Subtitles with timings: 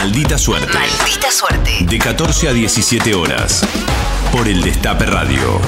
[0.00, 0.78] Maldita Suerte.
[0.78, 1.70] Maldita suerte.
[1.82, 3.62] De 14 a 17 horas.
[4.32, 5.60] Por el Destape Radio.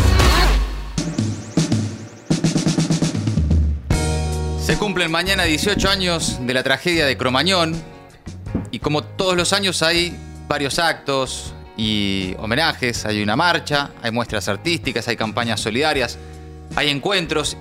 [4.59, 7.75] Se cumplen mañana 18 años de la tragedia de Cromañón
[8.71, 10.17] y como todos los años hay
[10.49, 16.17] varios actos y homenajes, hay una marcha, hay muestras artísticas, hay campañas solidarias,
[16.75, 17.59] hay encuentros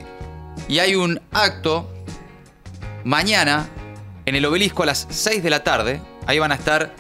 [0.70, 1.92] y hay un acto
[3.04, 3.68] mañana
[4.26, 6.11] en el obelisco a las 6 de la tarde.
[6.28, 6.94] Ahí van a estar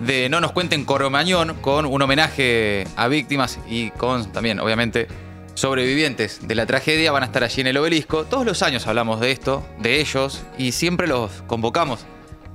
[0.00, 5.08] de No nos cuenten Cromañón con un homenaje a víctimas y con también, obviamente,
[5.54, 8.24] sobrevivientes de la tragedia van a estar allí en el obelisco.
[8.24, 12.00] Todos los años hablamos de esto, de ellos, y siempre los convocamos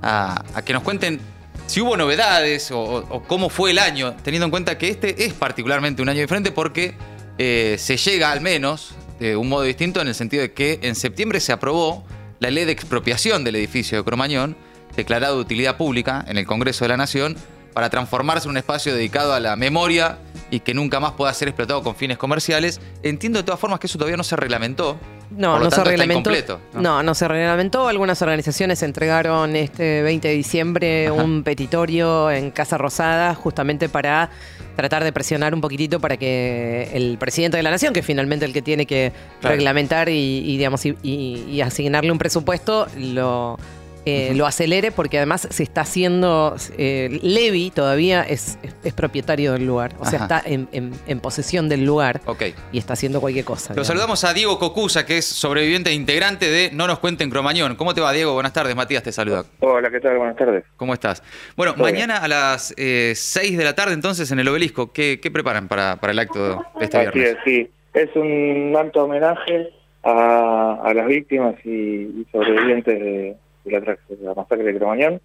[0.02, 1.20] a, a que nos cuenten
[1.66, 5.32] si hubo novedades o, o cómo fue el año, teniendo en cuenta que este es
[5.32, 6.94] particularmente un año diferente porque
[7.38, 10.94] eh, se llega al menos de un modo distinto en el sentido de que en
[10.94, 12.04] septiembre se aprobó
[12.40, 14.56] la ley de expropiación del edificio de Cromañón,
[14.96, 17.36] declarado de utilidad pública en el Congreso de la Nación,
[17.72, 20.18] para transformarse en un espacio dedicado a la memoria
[20.50, 22.82] y que nunca más pueda ser explotado con fines comerciales.
[23.02, 24.98] Entiendo de todas formas que eso todavía no se reglamentó.
[25.30, 26.30] No, no se reglamentó.
[26.74, 27.02] ¿no?
[27.02, 27.88] no, se reglamentó.
[27.88, 31.14] Algunas organizaciones entregaron este 20 de diciembre Ajá.
[31.14, 34.28] un petitorio en Casa Rosada justamente para
[34.76, 38.44] tratar de presionar un poquitito para que el presidente de la nación, que es finalmente
[38.44, 39.56] el que tiene que Claro.
[39.56, 40.12] reglamentar y,
[40.44, 43.58] y, digamos y, y- y asignarle un presupuesto, lo
[44.04, 49.52] eh, lo acelere porque además se está haciendo eh, Levi todavía es, es- es propietario
[49.52, 50.36] del lugar, o sea Ajá.
[50.38, 52.42] está en, en- en posesión del lugar Ok.
[52.72, 53.68] y está haciendo cualquier cosa.
[53.70, 53.86] Lo digamos.
[53.86, 57.76] saludamos a Diego Cocusa, que es sobreviviente e integrante de No nos cuenten Cromañón.
[57.76, 58.32] ¿Cómo te va, Diego?
[58.34, 58.74] Buenas tardes.
[58.74, 59.44] Matías te saluda.
[59.60, 60.18] Hola, ¿qué tal?
[60.18, 60.64] Buenas tardes.
[60.76, 61.22] ¿Cómo estás?
[61.56, 61.84] Bueno, bien.
[61.84, 65.96] mañana a las 6 de la tarde, entonces, en el obelisco, ¿qué, qué preparan para,
[65.96, 67.36] para el acto de este Así viernes?
[67.38, 67.70] es, sí.
[67.94, 69.68] Es un alto homenaje
[70.02, 75.20] a, a las víctimas y, y sobrevivientes de la, la masacre de Cromañón.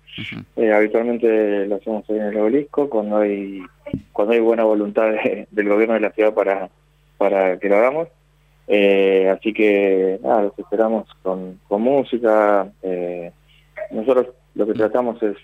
[0.55, 3.61] Eh, habitualmente lo hacemos ahí en el obelisco cuando hay
[4.11, 6.69] cuando hay buena voluntad de- del gobierno de la ciudad para,
[7.17, 8.07] para que lo hagamos.
[8.67, 12.69] Eh, así que nada, los esperamos con, con música.
[12.84, 13.31] Eh,
[13.91, 15.38] nosotros lo que tratamos es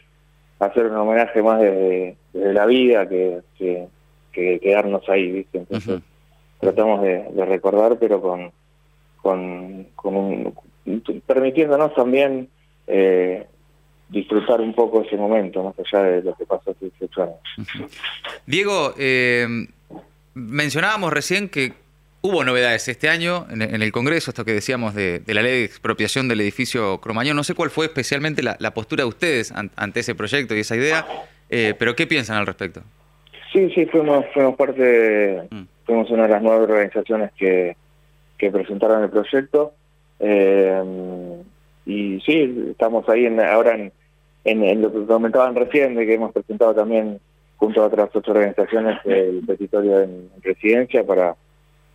[0.60, 3.88] hacer un homenaje más desde, desde la vida que, que,
[4.32, 5.60] que quedarnos ahí, ¿viste?
[5.60, 6.02] Entonces
[6.60, 8.52] tratamos de, de recordar, pero con,
[9.22, 10.54] con, con un,
[11.26, 12.50] permitiéndonos también
[12.88, 13.46] eh,
[14.10, 17.38] disfrutar un poco ese momento, más allá de lo que pasó hace 18 años.
[18.46, 19.48] Diego, eh,
[20.34, 21.74] mencionábamos recién que
[22.22, 25.52] hubo novedades este año en, en el Congreso, esto que decíamos de, de la ley
[25.60, 27.36] de expropiación del edificio Cromañón.
[27.36, 30.60] No sé cuál fue especialmente la, la postura de ustedes an- ante ese proyecto y
[30.62, 31.06] esa idea,
[31.50, 32.82] eh, pero ¿qué piensan al respecto?
[33.52, 35.64] Sí, sí, fuimos, fuimos parte, de- Mm.
[35.86, 37.76] fuimos una de las nueve organizaciones que,
[38.38, 39.74] que presentaron el proyecto.
[40.20, 40.82] Eh,
[41.86, 43.92] y sí, estamos ahí en, ahora en,
[44.46, 47.20] en, lo que comentaban recién, de que hemos presentado también
[47.58, 51.36] junto a otras ocho organizaciones el petitorio en, en presidencia para,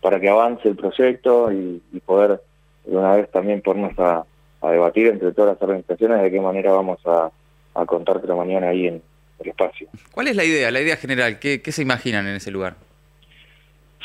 [0.01, 2.41] para que avance el proyecto y, poder
[2.85, 4.25] de una vez también ponernos a,
[4.61, 7.29] a debatir entre todas las organizaciones de qué manera vamos a,
[7.75, 9.01] a contar mañana ahí en
[9.39, 9.87] el espacio.
[10.11, 11.39] ¿Cuál es la idea, la idea general?
[11.39, 12.75] ¿Qué, qué se imaginan en ese lugar?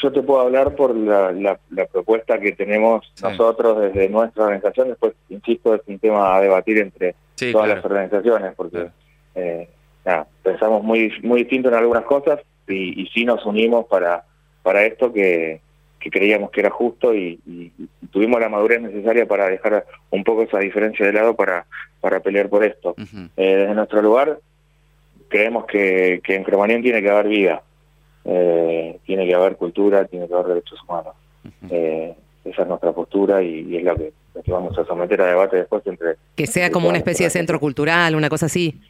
[0.03, 3.23] Yo te puedo hablar por la, la- la propuesta que tenemos Sí.
[3.23, 4.89] nosotros desde nuestra organización.
[4.89, 7.77] Después, insisto, es un tema a debatir entre Sí, todas claro.
[7.81, 8.91] las organizaciones, porque Claro.
[9.37, 9.69] eh,
[10.05, 14.25] nada, pensamos muy muy distinto en algunas cosas y, y sí nos unimos para,
[14.63, 15.61] para esto que,
[16.01, 17.41] que creíamos que era justo y,
[18.13, 21.67] tuvimos la madurez necesaria para dejar un poco esa diferencia de lado para,
[22.01, 22.91] para pelear por esto.
[22.91, 23.29] Ujú.
[23.37, 24.39] Eh, desde nuestro lugar
[25.29, 27.63] creemos que, que en Cromañón tiene que haber vida,
[28.25, 31.15] eh, tiene que haber cultura, tiene que haber derechos humanos.
[31.71, 32.15] Eh,
[32.45, 35.27] esa es nuestra postura y, y es la que, la que vamos a someter a
[35.27, 36.17] debate después entre...
[36.35, 38.81] Que sea como una especie de centro cultural, una cosa así.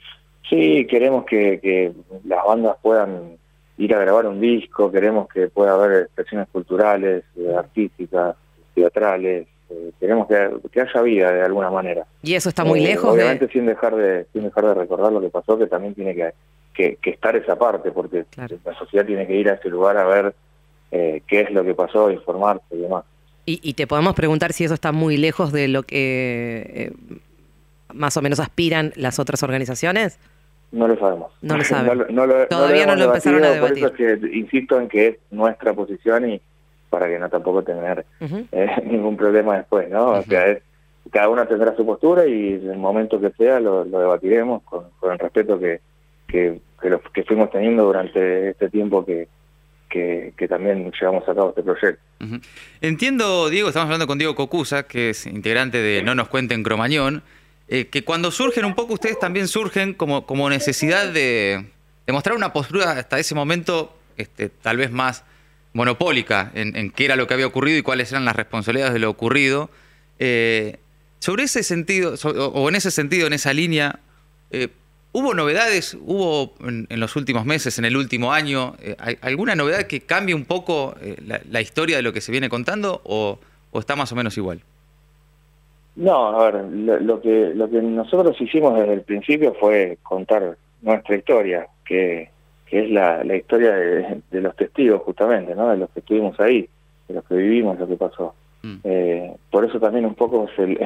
[0.49, 1.93] Sí, queremos que, que
[2.25, 3.37] las bandas puedan
[3.79, 8.37] ir a grabar un disco, queremos que pueda haber expresiones culturales, eh, artísticas,
[8.75, 12.07] teatrales, eh, queremos que, que haya vida de alguna manera.
[12.23, 13.53] Y eso está muy Eh, lejos Obviamente de...
[13.53, 16.33] sin dejar de sin dejar de recordar lo que pasó, que también tiene que,
[16.75, 18.57] que, que estar esa parte, porque Claro.
[18.65, 20.35] la sociedad tiene que ir a ese lugar a ver
[20.91, 23.05] eh, qué es lo que pasó, informarse y demás.
[23.47, 26.93] Y, y te podemos preguntar si eso está muy lejos de lo que eh,
[27.93, 30.19] más o menos aspiran las otras organizaciones.
[30.73, 31.33] No lo sabemos.
[31.43, 31.99] No lo saben.
[31.99, 34.81] lo- no lo- Todavía no hemos lo empezaron a debatido, Por eso es que insisto
[34.81, 36.41] en que es nuestra posición y
[36.91, 38.47] para que no tampoco tener Ujú.
[38.53, 40.07] eh, ningún problema después, ¿no?
[40.11, 40.31] O Ujú.
[40.31, 40.63] sea, es,
[41.11, 44.87] cada uno tendrá su postura y en el momento que sea lo, lo debatiremos con,
[44.99, 45.81] con el respeto que,
[46.35, 49.29] que, que, que fuimos teniendo durante este tiempo que,
[49.89, 52.03] que, también llevamos a cabo este proyecto.
[52.81, 57.23] Entiendo, Diego, estamos hablando con Diego Cocusa, que es integrante de No nos cuenten Cromañón.
[57.69, 61.67] eh, que cuando surgen un poco, ustedes también surgen como, como necesidad de,
[62.05, 65.25] de mostrar una postura hasta ese momento este, tal vez más
[65.73, 68.99] monopólica en, en, qué era lo que había ocurrido y cuáles eran las responsabilidades de
[68.99, 69.71] lo ocurrido.
[70.19, 70.79] Eh,
[71.21, 74.01] sobre ese sentido, o en ese sentido, en esa línea,
[74.51, 74.69] eh,
[75.15, 75.97] ¿hubo novedades?
[76.05, 80.35] ¿Hubo en, en, los últimos meses, en el último año, eh, alguna novedad que cambie
[80.35, 83.39] un poco eh, la, la, historia de lo que se viene contando o,
[83.71, 84.61] o, está más o menos igual?
[85.97, 90.57] No, a ver, lo, lo, que, lo que nosotros hicimos desde el principio fue contar
[90.83, 92.31] nuestra historia, que,
[92.67, 95.71] que es la, la historia de, de, los testigos justamente, ¿no?
[95.71, 96.69] de los que estuvimos ahí,
[97.07, 98.35] de los que vivimos lo que pasó.
[98.63, 98.77] Mm.
[98.83, 100.79] Eh, por eso también un poco es el,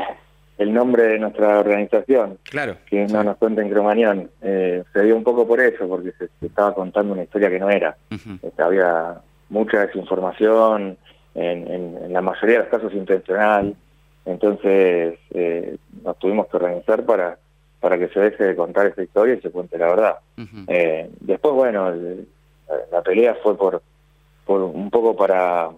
[0.58, 4.30] el nombre de nuestra organización, claro, que no nos cuenta en Cromañón.
[4.42, 7.60] Eh, se dio un poco por eso, porque se, se, estaba contando una historia que
[7.60, 7.96] no era.
[8.10, 8.38] Uh -huh.
[8.42, 10.98] este, había mucha desinformación,
[11.34, 13.74] en, en, en, la mayoría de los casos intencional.
[14.24, 17.38] Entonces eh, nos tuvimos que organizar para,
[17.80, 20.16] para que se deje de contar esa historia y se cuente la verdad.
[20.36, 20.64] Uh -huh.
[20.68, 22.26] eh, después, bueno, el,
[22.90, 23.80] la pelea fue por,
[24.44, 25.70] por un poco para,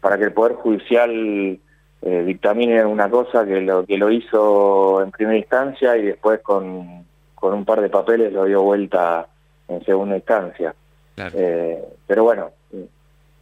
[0.00, 1.58] para que el Poder Judicial
[2.02, 7.04] eh, dictamine una cosa que lo que lo hizo en primera instancia y después con,
[7.34, 9.26] con un par de papeles lo dio vuelta
[9.68, 10.74] en segunda instancia.
[11.14, 11.36] Claro.
[11.36, 12.50] Eh, pero bueno,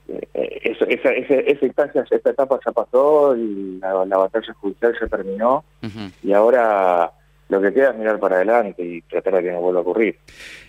[0.08, 4.96] eh, eso, esa, esa, esa, instancia, esta etapa ya pasó y la, la batalla judicial
[5.00, 6.12] ya terminó uh -huh.
[6.22, 7.12] y ahora
[7.48, 10.18] lo que queda es mirar para adelante y tratar de que no vuelva a ocurrir.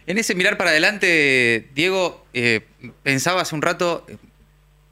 [0.08, 2.62] En ese mirar para adelante, Diego, eh,
[3.04, 4.06] pensaba hace un rato,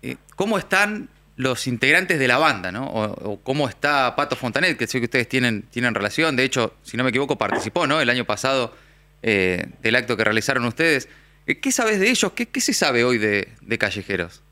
[0.02, 2.88] eh, ¿cómo están los integrantes de la banda, ¿no?
[2.88, 6.36] O, o, cómo está Pato Fontanet, que sé que ustedes tienen, tienen relación.
[6.36, 8.02] De hecho, si no me equivoco, participó, ¿no?
[8.02, 8.74] El año pasado
[9.22, 11.08] eh, del acto que realizaron ustedes.
[11.46, 12.32] Eh, ¿Qué sabes de ellos?
[12.34, 14.44] ¿Qué, qué se sabe hoy de, de, Callejeros?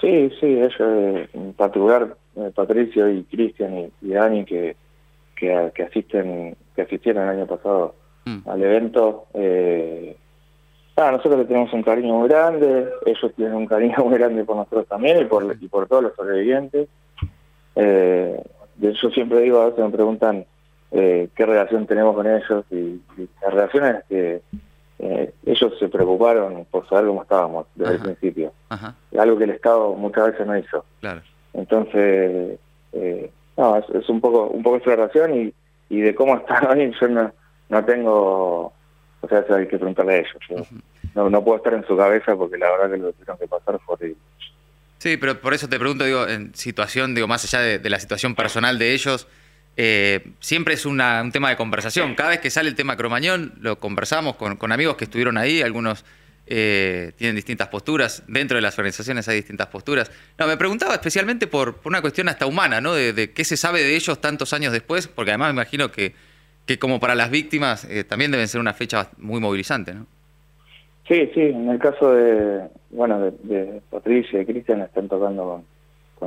[0.00, 4.76] Sí, sí, ellos, en particular eh, Patricio y Cristian y, y, Dani, que,
[5.36, 7.94] que, que, asisten, que asistieron el año pasado
[8.24, 8.48] mm.
[8.48, 9.26] al evento.
[9.34, 10.16] Eh,
[11.00, 14.56] Ah, nosotros le tenemos un cariño muy grande, ellos tienen un cariño muy grande por
[14.56, 16.88] nosotros también y por, y por todos los sobrevivientes.
[17.76, 18.42] Eh,
[18.80, 20.44] yo siempre digo, a veces me preguntan
[20.90, 24.42] eh, qué relación tenemos con ellos y, y la relación es que
[24.98, 28.04] eh, ellos se preocuparon por saber cómo estábamos desde Ajá.
[28.04, 28.52] el principio.
[28.68, 28.94] Ajá.
[29.16, 30.84] Algo que el Estado muchas veces no hizo.
[31.00, 31.20] Claro.
[31.52, 32.58] Entonces,
[32.92, 35.54] eh, no, es, es, un poco un poco esa relación y,
[35.90, 37.30] y de cómo están hoy yo no,
[37.68, 38.72] no tengo
[39.20, 40.36] o sea, eso hay que preguntarle a ellos.
[40.50, 40.82] Uh -huh.
[41.18, 43.48] No, no puedo estar en su cabeza porque la verdad que lo que tuvieron que
[43.48, 44.16] pasar fue horrible.
[44.98, 48.36] Sí, pero por eso te pregunto, digo, en situación, digo, más allá de, la situación
[48.36, 49.26] personal de ellos,
[49.76, 50.98] eh, siempre es un
[51.32, 52.14] tema de conversación.
[52.14, 56.04] Cada vez que sale el tema Cromañón, lo conversamos con, amigos que estuvieron ahí, algunos
[56.46, 60.12] eh, tienen distintas posturas, dentro de las organizaciones hay distintas posturas.
[60.38, 62.94] No, me preguntaba especialmente por, una cuestión hasta humana, ¿no?
[62.94, 66.14] De, de, qué se sabe de ellos tantos años después, porque además me imagino que,
[66.64, 70.06] que como para las víctimas eh, también deben ser una fecha muy movilizante, ¿no?
[71.08, 75.64] Sí, sí, en el caso de, bueno, de, de Patricia y Cristian están tocando con,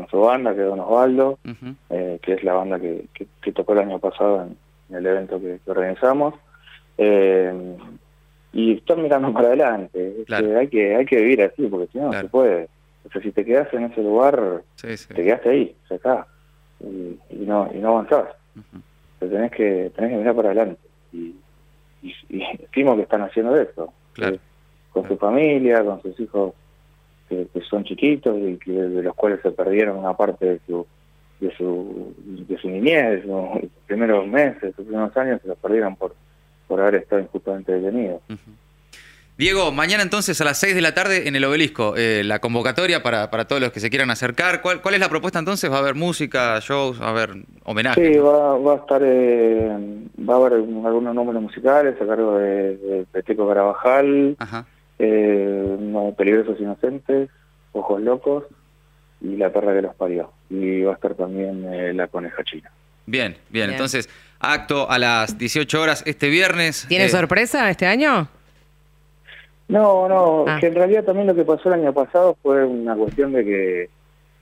[0.01, 1.75] con, su banda, que es Don Osvaldo, uh -huh.
[1.91, 4.57] eh, que es la banda que, que, que, tocó el año pasado en,
[4.89, 6.33] en el evento que, que organizamos.
[6.97, 7.77] Eh,
[8.53, 10.23] y están mirando para adelante.
[10.25, 10.59] Claro.
[10.59, 12.27] hay que hay que vivir así, porque si no, claro.
[12.27, 12.69] se puede.
[13.05, 15.13] O sea, si te quedas en ese lugar, sí, sí.
[15.13, 16.27] te quedaste ahí, ya está.
[16.79, 18.29] Y, y, no, y no avanzás.
[18.55, 19.29] Uh -huh.
[19.29, 20.81] Tenés que, tenés que mirar para adelante.
[21.13, 21.35] Y,
[22.01, 23.93] y, y estimo que están haciendo eso.
[24.13, 24.35] Claro.
[24.35, 24.39] Eh,
[24.91, 26.53] con su familia, con sus hijos
[27.29, 30.85] que, que, son chiquitos y que de los cuales se perdieron una parte de su
[31.39, 35.95] de su de su niñez, de sus primeros meses, sus primeros años se los perdieron
[35.95, 36.13] por
[36.67, 38.21] por haber estado injustamente detenidos.
[38.29, 38.61] Uh -huh.
[39.41, 43.01] Diego, mañana entonces a las 6 de la tarde en el obelisco, eh, la convocatoria
[43.01, 44.61] para, para todos los que se quieran acercar.
[44.61, 45.71] ¿Cuál, ¿Cuál es la propuesta entonces?
[45.71, 47.31] ¿Va a haber música, shows, va a haber
[47.63, 48.13] homenaje?
[48.13, 49.77] Sí, va, va a estar, eh,
[50.29, 54.67] va a haber algunos números musicales a cargo de, de Peteco Carabajal, Ajá.
[55.03, 57.29] Eh, no, Peligrosos Inocentes,
[57.71, 58.43] Ojos Locos
[59.19, 60.31] y La Perra que los parió.
[60.47, 62.69] Y va a estar también eh, La Coneja China.
[63.07, 64.07] Bien, bien, bien, entonces
[64.39, 66.85] acto a las 18 horas este viernes.
[66.87, 68.27] ¿Tiene eh, sorpresa este año?
[69.67, 70.59] No, no, ah.
[70.59, 73.89] que en realidad también lo que pasó el año pasado fue una cuestión de que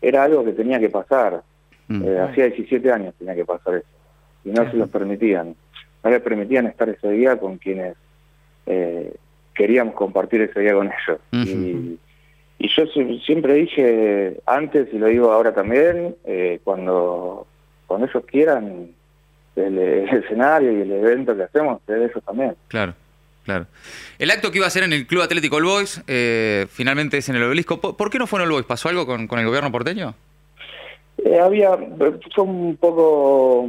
[0.02, 1.42] era algo que tenía que pasar.
[1.88, 2.04] Mm.
[2.04, 3.88] Eh, hacía 17 años tenía que pasar eso.
[4.44, 5.56] Y no se los permitían.
[6.04, 7.96] No les permitían estar ese día con quienes
[8.66, 9.14] eh,
[9.60, 11.20] queríamos compartir ese día con ellos.
[11.34, 11.46] Uh -huh.
[11.46, 12.86] y, y, yo
[13.26, 17.46] siempre dije antes, y lo digo ahora también, eh, cuando,
[17.86, 18.88] cuando ellos quieran,
[19.58, 22.56] el, el, escenario y el evento que hacemos es de ellos también.
[22.70, 22.94] Claro.
[23.44, 23.66] Claro.
[24.20, 27.28] El acto que iba a ser en el Club Atlético All Boys, eh, finalmente es
[27.30, 27.82] en el obelisco.
[27.82, 28.66] ¿Por, ¿Por, qué no fue en el Boys?
[28.66, 30.14] ¿Pasó algo con, con, el gobierno porteño?
[31.26, 31.76] Eh, había,
[32.36, 33.68] fue un poco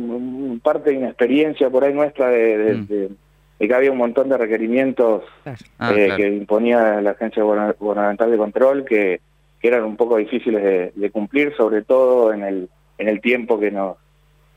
[0.63, 2.87] parte de inexperiencia por ahí nuestra de, de- Mm.
[2.87, 3.09] de-
[3.61, 5.23] de que había un montón de requerimientos
[5.79, 6.17] Ah, eh, claro.
[6.17, 9.21] que imponía la Agencia Guberna- Gubernamental de Control que,
[9.61, 13.61] que eran un poco difíciles de, de cumplir, sobre todo en el, en el tiempo
[13.61, 13.97] que nos,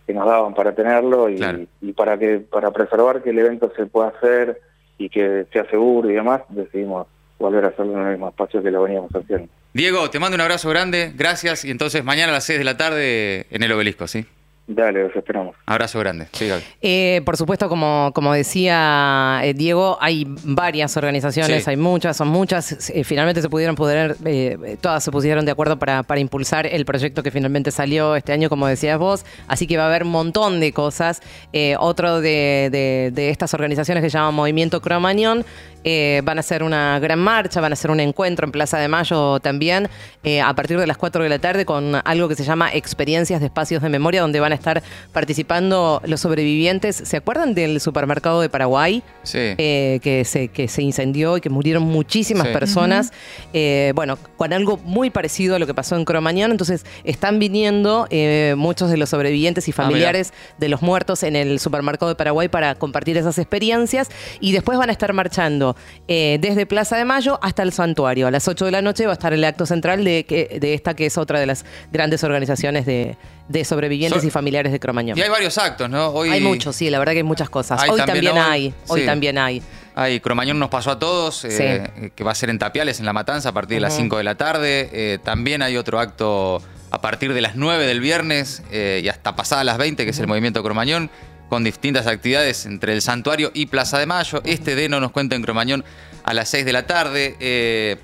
[0.08, 1.60] que nos daban para tenerlo y, Claro.
[1.82, 4.60] y para que para preservar que el evento se pueda hacer
[4.98, 7.06] y que sea seguro y demás, decidimos
[7.40, 9.50] volver a hacerlo en el mismo espacio que lo veníamos haciendo.
[9.74, 11.66] Diego, te mando un abrazo grande, gracias.
[11.66, 14.24] Y entonces mañana a las 6 de la tarde en el obelisco, ¿sí?
[14.66, 15.58] Dale, los esperamos.
[15.66, 16.28] Abrazo grande.
[16.32, 16.50] Sí.
[16.82, 21.70] Eh, por supuesto, como, como decía eh, Diego, hay varias organizaciones, Sí.
[21.70, 22.90] hay muchas, son muchas.
[22.90, 26.86] Eh, finalmente se pudieron poder, eh, todas se pusieron de acuerdo para, para impulsar el
[26.86, 29.26] proyecto que finalmente salió este año, como decías vos.
[29.50, 31.22] Así que va a haber un montón de cosas.
[31.52, 35.46] Eh, otro de, de- de estas organizaciones que se llama Movimiento Cromañón.
[35.84, 38.88] Eh, van a hacer una gran marcha, van a hacer un encuentro en Plaza de
[38.88, 39.90] Mayo también
[40.24, 43.40] eh, a partir de las 4 de la tarde con algo que se llama Experiencias
[43.40, 46.96] de Espacios de Memoria, donde van a estar participando los sobrevivientes.
[46.96, 49.04] ¿Se acuerdan del supermercado de Paraguay?
[49.24, 49.38] Sí.
[49.40, 52.54] eh, que, se, que se incendió y que murieron muchísimas Sí.
[52.54, 53.12] personas.
[53.54, 56.52] Eh, bueno, con algo muy parecido a lo que pasó en Cromañón.
[56.52, 61.36] Entonces, están viniendo eh, muchos de los sobrevivientes y Ah, familiares de los muertos en
[61.36, 64.10] el supermercado de Paraguay para compartir esas experiencias.
[64.40, 65.73] Y después van a estar marchando
[66.08, 68.28] eh, desde Plaza de Mayo hasta el santuario.
[68.28, 70.74] A las 8 de la noche va a estar el acto central de, que, de
[70.74, 73.18] esta que es otra de las grandes organizaciones de,
[73.50, 75.18] de sobrevivientes So- y familiares de Cromañón.
[75.18, 76.08] Y hay varios actos, ¿no?
[76.10, 77.82] Hoy Hay muchos, sí, la verdad que hay muchas cosas.
[77.82, 79.06] Hay hoy también hoy, hay, hoy sí.
[79.06, 79.62] también hay.
[79.96, 83.14] Hay Cromañón nos pasó a todos, eh, que va a ser en Tapiales, en La
[83.14, 84.02] Matanza, a partir de las Ujú.
[84.04, 84.90] 5 de la tarde.
[84.92, 89.36] Eh, también hay otro acto a partir de las 9 del viernes eh, y hasta
[89.36, 91.10] pasadas las 20, que es el movimiento Cromañón,
[91.54, 94.42] con distintas actividades entre el Santuario y Plaza de Mayo.
[94.44, 95.86] Este de No nos cuenta en Cromañón
[96.24, 97.36] a las 6 de la tarde.
[97.40, 97.98] eh,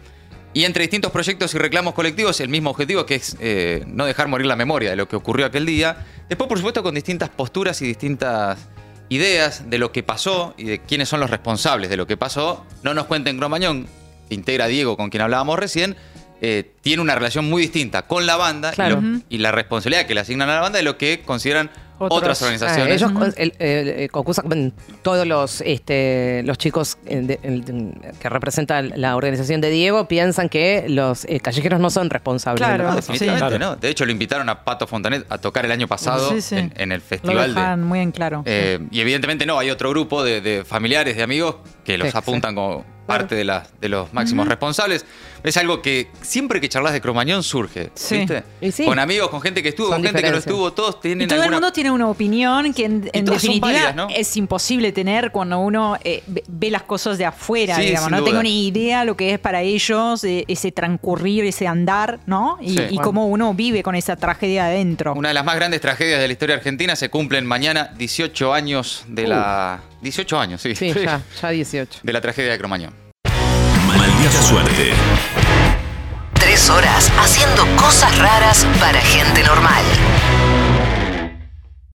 [0.54, 4.28] y entre distintos proyectos y reclamos colectivos, el mismo objetivo que es eh, no dejar
[4.28, 6.06] morir la memoria de lo que ocurrió aquel día.
[6.28, 8.60] Después, por supuesto, con distintas posturas y distintas
[9.10, 12.68] ideas de lo que pasó y de quiénes son los responsables de lo que pasó.
[12.84, 13.88] No nos cuenten Cromañón,
[14.30, 15.96] integra Diego, con quien hablábamos recién,
[16.42, 20.14] eh, tiene una relación muy distinta con la banda y lo- y, la responsabilidad que
[20.14, 22.18] le asignan a la banda de lo que consideran Otros.
[22.20, 22.96] otras Ah, organizaciones.
[22.96, 27.94] ellos con- el- el- el- concusa- bueno, todos los este, los chicos eh, de- el-
[28.20, 32.60] que representan la organización de Diego piensan que los eh, callejeros no son responsables.
[32.60, 32.84] de Claro.
[32.96, 32.96] pasó.
[33.14, 33.60] definitivamente Claro.
[33.60, 33.76] no.
[33.76, 36.56] De hecho, lo invitaron a Pato Fontanet a tocar el año pasado Sí, sí.
[36.56, 38.44] En, en el Lo festival de, muy en claro.
[38.46, 42.18] Eh, y evidentemente no, hay otro grupo de, de familiares, de amigos, que los Sí,
[42.18, 45.06] apuntan como parte de, la- de los máximos responsables.
[45.44, 48.18] Es algo que siempre que charlas de Cromañón surge, Sí.
[48.20, 48.44] ¿viste?
[48.72, 48.84] Sí.
[48.86, 51.28] Con amigos, con gente que estuvo, Son con gente que no estuvo, todos tienen Y
[51.30, 54.08] todo el mundo tiene una opinión que en, en definitiva válidas, ¿no?
[54.10, 58.12] es imposible tener cuando uno eh, ve, las cosas de afuera, Sí, digamos.
[58.12, 58.30] No duda.
[58.32, 62.58] tengo ni idea lo que es para ellos eh, ese transcurrir, ese andar, ¿no?
[62.62, 62.84] Y, Sí.
[62.92, 65.14] y cómo uno vive con esa tragedia adentro.
[65.14, 69.06] Una de las más grandes tragedias de la historia argentina se cumplen mañana 18 años
[69.08, 69.80] de la...
[70.02, 70.76] 18 años, sí.
[70.76, 72.02] Sí, ya, ya 18.
[72.04, 72.94] De la tragedia de Cromañón.
[73.86, 74.94] Maldita suerte.
[76.34, 79.84] Tres horas haciendo cosas raras para gente normal.